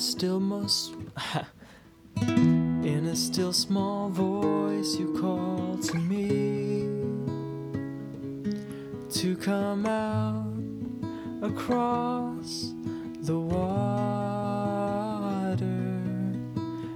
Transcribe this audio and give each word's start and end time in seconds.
still 0.00 0.40
most 0.40 0.94
in 2.22 3.06
a 3.06 3.14
still 3.14 3.52
small 3.52 4.08
voice 4.08 4.96
you 4.96 5.14
call 5.20 5.76
to 5.76 5.96
me 5.98 6.88
to 9.10 9.36
come 9.36 9.84
out 9.84 10.46
across 11.42 12.72
the 13.20 13.38
water. 13.38 13.66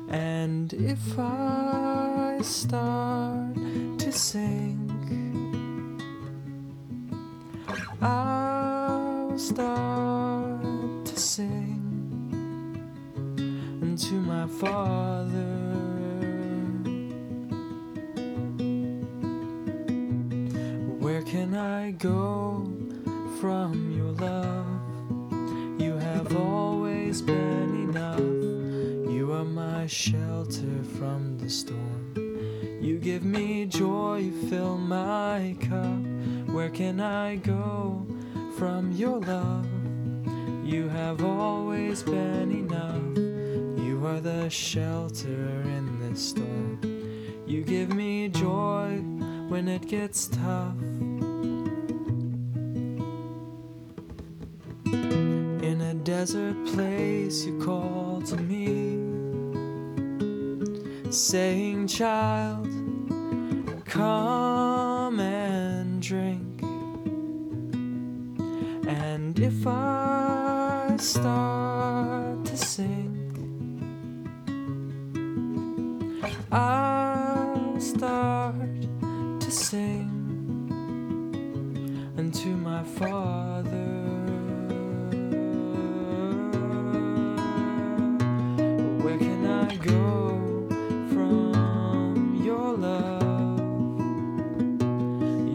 And 0.08 0.72
if 0.72 1.18
I 1.18 2.38
start 2.42 3.54
to 3.98 4.12
sink 4.12 4.84
I'll 8.00 9.38
start 9.38 11.06
to 11.06 11.18
unto 13.94 14.16
my 14.16 14.44
Father. 14.48 15.30
Where 20.98 21.22
can 21.22 21.54
I 21.54 21.92
go 21.92 22.66
from 23.40 23.92
your 23.92 24.10
love? 24.14 25.80
You 25.80 25.96
have 25.96 26.36
always 26.36 27.22
been 27.22 27.88
enough. 27.88 28.18
You 28.18 29.32
are 29.32 29.44
my 29.44 29.86
shelter 29.86 30.82
from 30.98 31.38
the 31.38 31.48
storm. 31.48 32.14
You 32.82 32.98
give 32.98 33.22
me 33.22 33.64
joy, 33.66 34.16
you 34.26 34.48
fill 34.48 34.76
my 34.76 35.54
cup. 35.60 36.52
Where 36.52 36.70
can 36.70 36.98
I 36.98 37.36
go 37.36 38.04
from 38.58 38.90
your 38.90 39.20
love? 39.20 39.68
You 40.64 40.88
have 40.88 41.22
always 41.22 42.02
been 42.02 42.50
enough. 42.50 43.23
Are 44.14 44.20
the 44.20 44.48
shelter 44.48 45.26
in 45.26 45.98
this 45.98 46.28
storm. 46.28 46.78
You 47.48 47.64
give 47.64 47.92
me 47.92 48.28
joy 48.28 48.98
when 49.48 49.66
it 49.66 49.88
gets 49.88 50.28
tough. 50.28 50.78
In 54.84 55.80
a 55.80 55.94
desert 55.94 56.54
place, 56.66 57.44
you 57.44 57.58
call 57.58 58.22
to 58.26 58.36
me, 58.36 59.00
saying, 61.10 61.88
Child, 61.88 62.68
come 63.84 65.18
and 65.18 66.00
drink. 66.00 66.62
And 68.86 69.36
if 69.40 69.66
I 69.66 70.94
start 71.00 72.44
to 72.44 72.56
sing, 72.56 73.13
I'll 76.50 77.80
start 77.80 78.54
to 79.40 79.50
sing 79.50 80.10
unto 82.16 82.48
my 82.48 82.82
Father. 82.82 83.68
Where 89.02 89.18
can 89.18 89.46
I 89.46 89.76
go 89.76 90.38
from 91.12 92.40
your 92.42 92.72
love? 92.74 93.60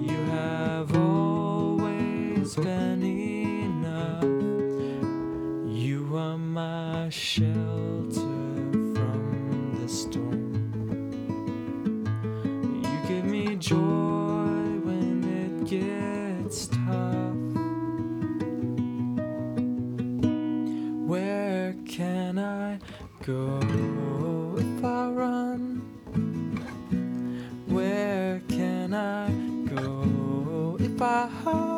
You 0.03 0.18
have 0.25 0.96
always 0.96 2.56
been 2.56 3.03
enough. 3.03 4.24
You 5.68 6.16
are 6.16 6.38
my 6.38 7.09
shelter 7.09 8.48
joy 13.59 13.78
when 14.86 15.22
it 15.25 15.66
gets 15.68 16.68
tough. 16.68 17.36
Where 21.08 21.75
can 21.86 22.40
I 22.40 22.80
go 23.22 23.59
if 24.58 24.84
I 24.84 25.09
run? 25.09 25.81
Where 27.68 28.42
can 28.47 28.94
I 28.94 29.30
go 29.68 30.78
if 30.80 31.02
I 31.02 31.28
hide? 31.28 31.69